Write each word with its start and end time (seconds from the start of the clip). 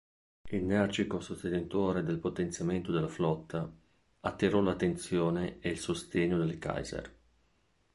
Energico 0.49 1.19
sostenitore 1.19 2.01
del 2.01 2.17
potenziamento 2.17 2.91
della 2.91 3.07
flotta, 3.07 3.71
attirò 4.21 4.59
l'attenzione 4.59 5.57
e 5.59 5.69
il 5.69 5.77
sostegno 5.77 6.39
del 6.39 6.57
Kaiser. 6.57 7.17